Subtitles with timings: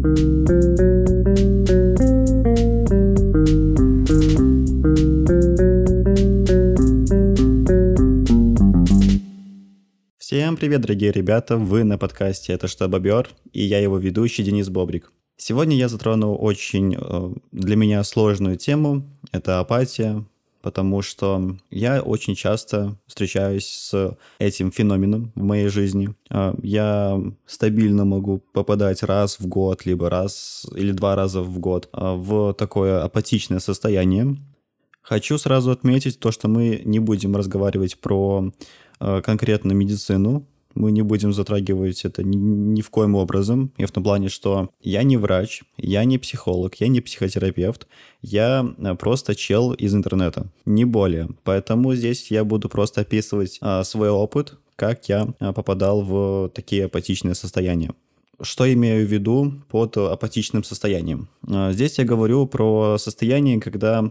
[0.00, 0.06] Всем
[10.56, 11.58] привет, дорогие ребята!
[11.58, 15.12] Вы на подкасте «Это что, бобер?» и я его ведущий Денис Бобрик.
[15.36, 19.04] Сегодня я затрону очень э, для меня сложную тему.
[19.32, 20.24] Это апатия,
[20.62, 26.14] потому что я очень часто встречаюсь с этим феноменом в моей жизни.
[26.30, 31.88] Э, я стабильно могу попадать раз в год, либо раз или два раза в год
[31.92, 34.36] э, в такое апатичное состояние.
[35.02, 38.52] Хочу сразу отметить то, что мы не будем разговаривать про
[39.00, 40.46] Э, конкретно медицину.
[40.74, 43.72] Мы не будем затрагивать это ни, ни в коем образом.
[43.76, 47.86] И в том плане, что я не врач, я не психолог, я не психотерапевт,
[48.22, 51.28] я э, просто чел из интернета, не более.
[51.44, 56.86] Поэтому здесь я буду просто описывать а, свой опыт, как я э, попадал в такие
[56.86, 57.92] апатичные состояния.
[58.40, 61.28] Что имею в виду под апатичным состоянием?
[61.46, 64.10] Здесь я говорю про состояние, когда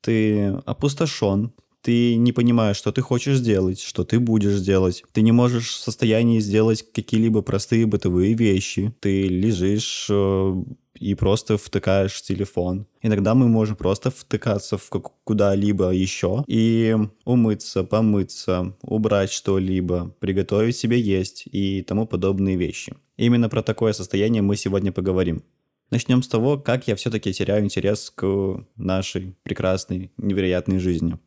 [0.00, 5.04] ты опустошен, ты не понимаешь, что ты хочешь сделать, что ты будешь делать.
[5.12, 8.94] Ты не можешь в состоянии сделать какие-либо простые бытовые вещи.
[9.00, 10.62] Ты лежишь э,
[11.00, 12.86] и просто втыкаешь телефон.
[13.02, 14.90] Иногда мы можем просто втыкаться в
[15.24, 22.94] куда-либо еще и умыться, помыться, убрать что-либо, приготовить себе есть и тому подобные вещи.
[23.16, 25.42] Именно про такое состояние мы сегодня поговорим.
[25.90, 31.18] Начнем с того, как я все-таки теряю интерес к нашей прекрасной, невероятной жизни.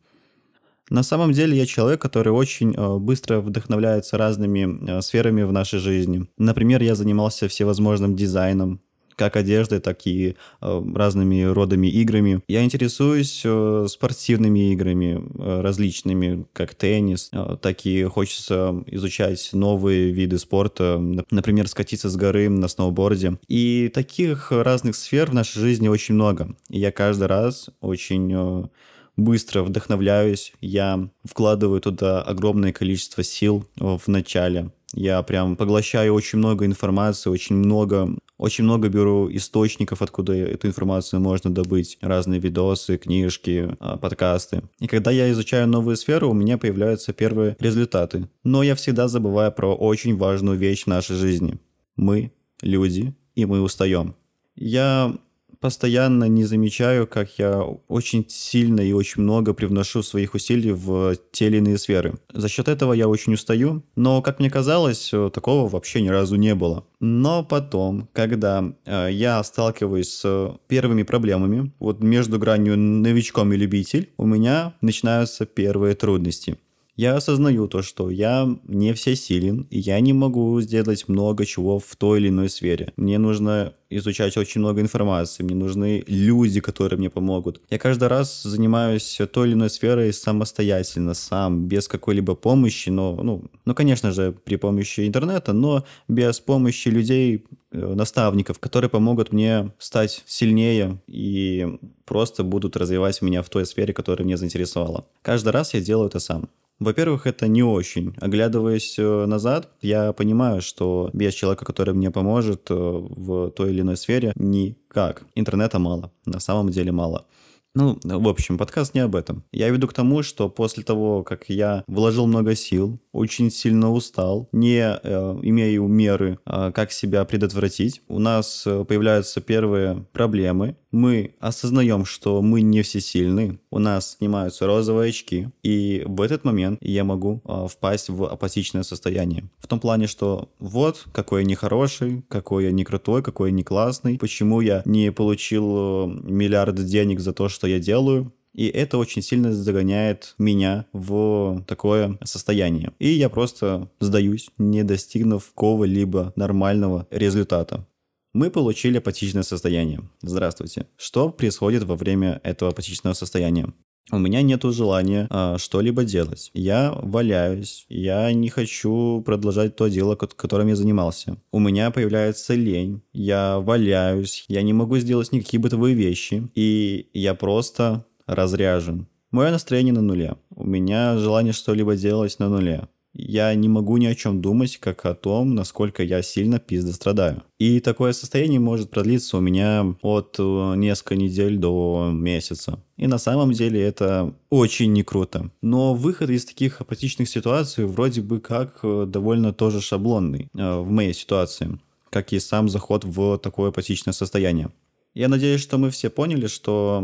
[0.90, 5.80] На самом деле я человек, который очень э, быстро вдохновляется разными э, сферами в нашей
[5.80, 6.28] жизни.
[6.38, 8.82] Например, я занимался всевозможным дизайном,
[9.16, 12.42] как одеждой, так и э, разными родами играми.
[12.50, 13.46] Я интересуюсь
[13.90, 15.22] спортивными играми
[15.62, 20.98] различными, как теннис, так и хочется изучать новые виды спорта,
[21.30, 23.38] например, скатиться с горы на сноуборде.
[23.48, 26.56] И таких разных сфер в нашей жизни очень много.
[26.70, 28.70] И я каждый раз очень
[29.18, 34.72] быстро вдохновляюсь, я вкладываю туда огромное количество сил в начале.
[34.94, 41.22] Я прям поглощаю очень много информации, очень много, очень много беру источников, откуда эту информацию
[41.22, 41.98] можно добыть.
[42.02, 44.64] Разные видосы, книжки, а, подкасты.
[44.80, 48.28] И когда я изучаю новую сферу, у меня появляются первые результаты.
[48.44, 51.58] Но я всегда забываю про очень важную вещь в нашей жизни.
[51.96, 54.16] Мы люди, и мы устаем.
[54.56, 55.16] Я
[55.62, 61.48] постоянно не замечаю, как я очень сильно и очень много привношу своих усилий в те
[61.48, 62.16] или иные сферы.
[62.34, 66.56] За счет этого я очень устаю, но, как мне казалось, такого вообще ни разу не
[66.56, 66.86] было.
[67.00, 74.10] Но потом, когда э, я сталкиваюсь с первыми проблемами, вот между гранью новичком и любитель,
[74.18, 76.58] у меня начинаются первые трудности
[76.96, 81.96] я осознаю то, что я не всесилен, и я не могу сделать много чего в
[81.96, 82.94] той или иной сфере.
[82.98, 87.62] Мне нужно изучать очень много информации, мне нужны люди, которые мне помогут.
[87.70, 93.44] Я каждый раз занимаюсь той или иной сферой самостоятельно, сам, без какой-либо помощи, но, ну,
[93.66, 99.72] ну, конечно же, при помощи интернета, но без помощи людей, э, наставников, которые помогут мне
[99.78, 105.06] стать сильнее и просто будут развивать меня в той сфере, которая меня заинтересовала.
[105.22, 106.50] Каждый раз я делаю это сам.
[106.82, 108.16] Во-первых, это не очень.
[108.20, 113.82] Оглядываясь э, назад, я понимаю, что без человека, который мне поможет э, в той или
[113.82, 115.24] иной сфере, никак.
[115.36, 116.12] Интернета мало.
[116.26, 117.26] На самом деле мало.
[117.74, 119.46] Ну, в общем, подкаст не об этом.
[119.54, 124.50] Я веду к тому, что после того, как я вложил много сил, очень сильно устал,
[124.52, 130.76] не э, имею меры, э, как себя предотвратить, у нас э, появляются первые проблемы.
[130.92, 136.78] Мы осознаем, что мы не всесильны, у нас снимаются розовые очки, и в этот момент
[136.82, 139.50] я могу э, впасть в апатичное состояние.
[139.60, 143.64] В том плане, что вот какой я нехороший, какой я не крутой, какой я не
[143.64, 148.66] классный, почему я не получил э, миллиард денег за то, что что я делаю, и
[148.66, 152.92] это очень сильно загоняет меня в такое состояние.
[152.98, 157.88] И я просто сдаюсь, не достигнув какого-либо нормального результата.
[158.34, 160.02] Мы получили апатичное состояние.
[160.24, 160.88] Здравствуйте.
[160.98, 163.72] Что происходит во время этого апатичного состояния?
[164.12, 166.52] У меня нет желания а, что-либо делать.
[166.54, 171.38] Я валяюсь, я не хочу продолжать то дело, которым я занимался.
[171.52, 177.36] У меня появляется лень, я валяюсь, я не могу сделать никакие бытовые вещи, и я
[177.36, 179.08] просто разряжен.
[179.32, 180.36] Мое настроение на нуле.
[180.50, 185.06] У меня желание что-либо делать на нуле я не могу ни о чем думать, как
[185.06, 187.44] о том, насколько я сильно пизда страдаю.
[187.60, 192.84] И такое состояние может продлиться у меня от э, несколько недель до месяца.
[192.98, 195.52] И на самом деле это очень не круто.
[195.62, 200.90] Но выход из таких апатичных ситуаций вроде бы как э, довольно тоже шаблонный э, в
[200.90, 201.80] моей ситуации.
[202.10, 204.70] как и сам заход в такое апатичное состояние.
[205.14, 207.04] Я надеюсь, что мы все поняли, что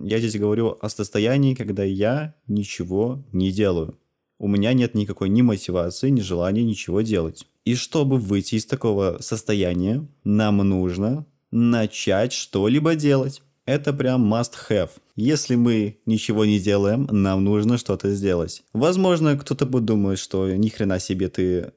[0.00, 3.96] я здесь говорю о состоянии, когда я ничего не делаю.
[4.40, 7.46] У меня нет никакой ни мотивации, ни желания ничего делать.
[7.66, 13.42] И чтобы выйти из такого состояния, нам нужно начать что-либо делать.
[13.66, 14.92] Это прям must have.
[15.14, 18.62] Если мы ничего не делаем, нам нужно что-то сделать.
[18.72, 21.72] Возможно, кто-то будет думать, что ни хрена себе ты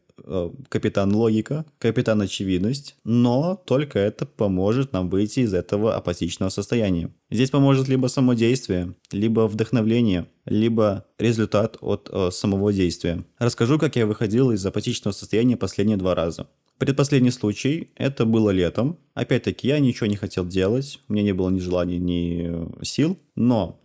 [0.69, 7.11] капитан логика, капитан очевидность, но только это поможет нам выйти из этого апатичного состояния.
[7.29, 13.23] Здесь поможет либо само действие, либо вдохновление, либо результат от э, самого действия.
[13.39, 16.47] Расскажу, как я выходил из апатичного состояния последние два раза.
[16.77, 18.97] Предпоследний случай, это было летом.
[19.13, 23.79] Опять-таки, я ничего не хотел делать, у меня не было ни желания, ни сил, но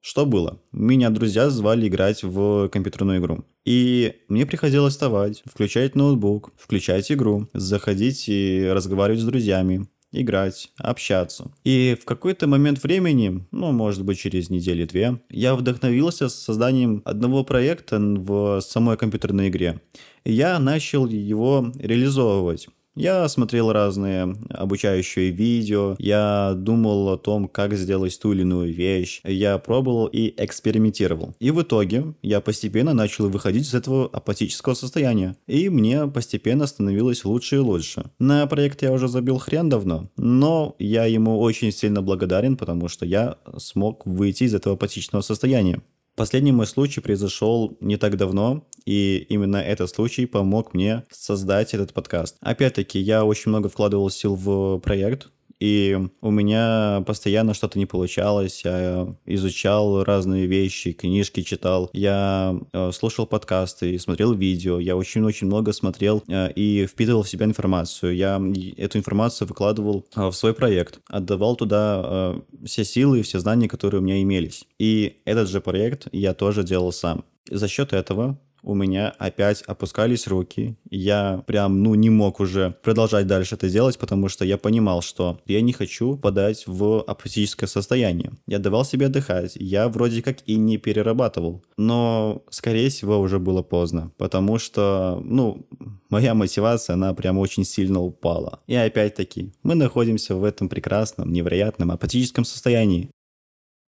[0.00, 0.60] что было?
[0.72, 3.44] Меня друзья звали играть в компьютерную игру.
[3.66, 11.52] И мне приходилось вставать, включать ноутбук, включать игру, заходить и разговаривать с друзьями, играть, общаться.
[11.64, 17.98] И в какой-то момент времени, ну, может быть, через недели-две, я вдохновился созданием одного проекта
[18.00, 19.82] в самой компьютерной игре.
[20.24, 22.68] И я начал его реализовывать.
[23.00, 29.22] Я смотрел разные обучающие видео, я думал о том, как сделать ту или иную вещь,
[29.24, 31.34] я пробовал и экспериментировал.
[31.40, 37.24] И в итоге я постепенно начал выходить из этого апатического состояния, и мне постепенно становилось
[37.24, 38.04] лучше и лучше.
[38.18, 43.06] На проект я уже забил хрен давно, но я ему очень сильно благодарен, потому что
[43.06, 45.80] я смог выйти из этого апатичного состояния.
[46.20, 51.94] Последний мой случай произошел не так давно, и именно этот случай помог мне создать этот
[51.94, 52.36] подкаст.
[52.40, 58.62] Опять-таки, я очень много вкладывал сил в проект, и у меня постоянно что-то не получалось.
[58.64, 65.72] Я изучал разные вещи, книжки читал, я э, слушал подкасты, смотрел видео, я очень-очень много
[65.72, 68.16] смотрел э, и впитывал в себя информацию.
[68.16, 68.42] Я
[68.78, 72.34] эту информацию выкладывал э, в свой проект, отдавал туда
[72.64, 74.64] все силы и все знания, которые у меня имелись.
[74.78, 77.24] И этот же проект я тоже делал сам.
[77.50, 80.76] За счет этого у меня опять опускались руки.
[80.90, 85.40] Я прям, ну, не мог уже продолжать дальше это делать, потому что я понимал, что
[85.46, 88.32] я не хочу подать в апатическое состояние.
[88.46, 89.52] Я давал себе отдыхать.
[89.56, 91.62] Я вроде как и не перерабатывал.
[91.76, 95.66] Но, скорее всего, уже было поздно, потому что, ну,
[96.08, 98.60] моя мотивация, она прям очень сильно упала.
[98.66, 103.10] И опять-таки, мы находимся в этом прекрасном, невероятном апатическом состоянии.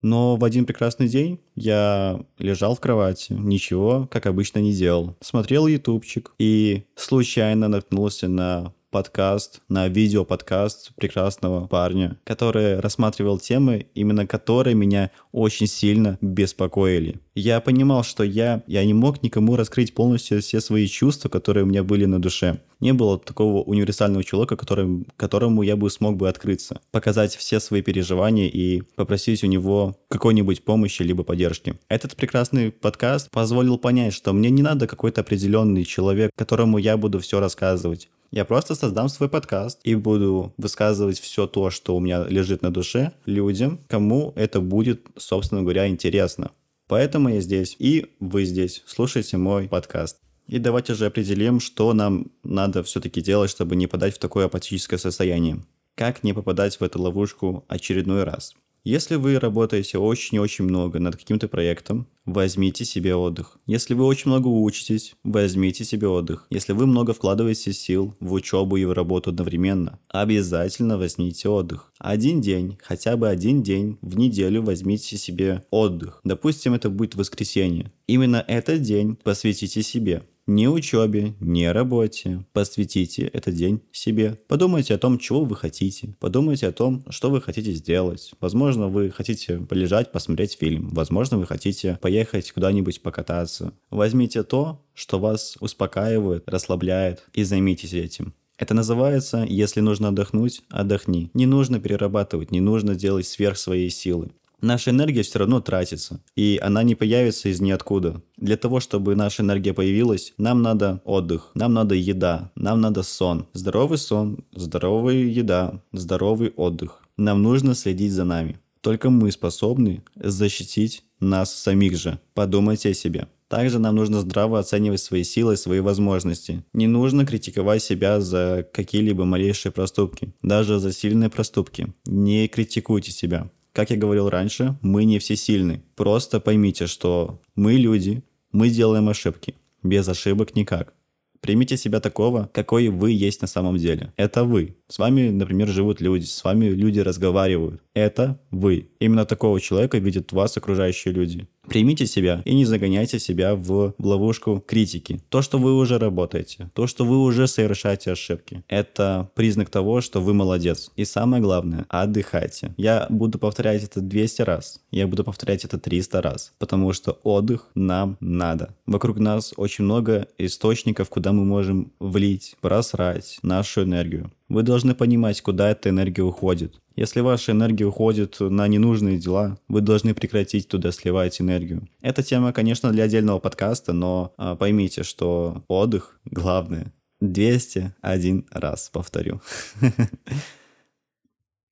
[0.02, 5.16] Но в один прекрасный день я лежал в кровати, ничего, как обычно, не делал.
[5.20, 14.26] Смотрел ютубчик и случайно наткнулся на подкаст, на видео-подкаст прекрасного парня, который рассматривал темы, именно
[14.26, 17.18] которые меня очень сильно беспокоили.
[17.34, 21.66] Я понимал, что я, я не мог никому раскрыть полностью все свои чувства, которые у
[21.66, 22.60] меня были на душе.
[22.80, 27.80] Не было такого универсального человека, который, которому я бы смог бы открыться, показать все свои
[27.80, 31.76] переживания и попросить у него какой-нибудь помощи либо поддержки.
[31.88, 37.18] Этот прекрасный подкаст позволил понять, что мне не надо какой-то определенный человек, которому я буду
[37.18, 38.10] все рассказывать.
[38.32, 42.72] Я просто создам свой подкаст и буду высказывать все то, что у меня лежит на
[42.72, 46.52] душе людям, кому это будет, собственно говоря, интересно.
[46.88, 48.82] Поэтому я здесь, и вы здесь.
[48.86, 50.16] Слушайте мой подкаст.
[50.46, 54.98] И давайте же определим, что нам надо все-таки делать, чтобы не подать в такое апатическое
[54.98, 55.62] состояние.
[55.94, 58.54] Как не попадать в эту ловушку очередной раз.
[58.84, 63.56] Если вы работаете очень и очень много над каким-то проектом, возьмите себе отдых.
[63.64, 66.48] Если вы очень много учитесь, возьмите себе отдых.
[66.50, 71.92] Если вы много вкладываете сил в учебу и в работу одновременно, обязательно возьмите отдых.
[71.98, 76.20] Один день, хотя бы один день в неделю возьмите себе отдых.
[76.24, 77.92] Допустим, это будет воскресенье.
[78.08, 82.44] Именно этот день посвятите себе ни учебе, ни работе.
[82.52, 84.38] Посвятите этот день себе.
[84.48, 86.14] Подумайте о том, чего вы хотите.
[86.18, 88.32] Подумайте о том, что вы хотите сделать.
[88.40, 90.88] Возможно, вы хотите полежать, посмотреть фильм.
[90.90, 93.72] Возможно, вы хотите поехать куда-нибудь покататься.
[93.90, 98.34] Возьмите то, что вас успокаивает, расслабляет, и займитесь этим.
[98.58, 101.30] Это называется «если нужно отдохнуть, отдохни».
[101.34, 104.30] Не нужно перерабатывать, не нужно делать сверх своей силы
[104.62, 108.22] наша энергия все равно тратится, и она не появится из ниоткуда.
[108.36, 113.46] Для того, чтобы наша энергия появилась, нам надо отдых, нам надо еда, нам надо сон.
[113.52, 117.02] Здоровый сон, здоровая еда, здоровый отдых.
[117.16, 118.58] Нам нужно следить за нами.
[118.80, 122.18] Только мы способны защитить нас самих же.
[122.34, 123.28] Подумайте о себе.
[123.52, 126.64] Также нам нужно здраво оценивать свои силы свои возможности.
[126.72, 131.92] Не нужно критиковать себя за какие-либо малейшие проступки, даже за сильные проступки.
[132.06, 133.50] Не критикуйте себя.
[133.72, 135.82] Как я говорил раньше, мы не все сильны.
[135.96, 139.54] Просто поймите, что мы люди, мы делаем ошибки.
[139.82, 140.92] Без ошибок никак.
[141.40, 144.12] Примите себя такого, какой вы есть на самом деле.
[144.16, 144.76] Это вы.
[144.88, 147.82] С вами, например, живут люди, с вами люди разговаривают.
[147.94, 148.90] Это вы.
[149.00, 151.48] Именно такого человека видят вас окружающие люди.
[151.68, 155.20] Примите себя и не загоняйте себя в ловушку критики.
[155.28, 160.20] То, что вы уже работаете, то, что вы уже совершаете ошибки, это признак того, что
[160.20, 160.90] вы молодец.
[160.96, 162.74] И самое главное, отдыхайте.
[162.76, 167.68] Я буду повторять это 200 раз, я буду повторять это 300 раз, потому что отдых
[167.74, 168.74] нам надо.
[168.86, 174.32] Вокруг нас очень много источников, куда мы можем влить, просрать нашу энергию.
[174.48, 176.81] Вы должны понимать, куда эта энергия уходит.
[176.94, 181.88] Если ваша энергия уходит на ненужные дела, вы должны прекратить туда сливать энергию.
[182.02, 186.92] Эта тема, конечно, для отдельного подкаста, но а, поймите, что отдых главное.
[187.20, 189.40] 201 раз повторю.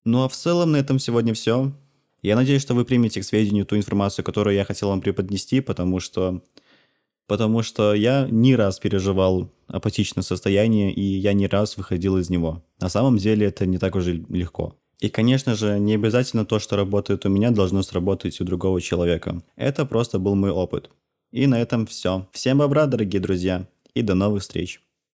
[0.03, 1.71] Ну а в целом на этом сегодня все.
[2.23, 5.99] Я надеюсь, что вы примете к сведению ту информацию, которую я хотел вам преподнести, потому
[5.99, 6.41] что
[7.27, 12.63] потому что я не раз переживал апатичное состояние, и я не раз выходил из него.
[12.79, 14.75] На самом деле это не так уже легко.
[15.01, 19.41] И, конечно же, не обязательно то, что работает у меня, должно сработать у другого человека.
[19.55, 20.91] Это просто был мой опыт.
[21.31, 22.27] И на этом все.
[22.31, 24.79] Всем бобра, дорогие друзья, и до новых встреч.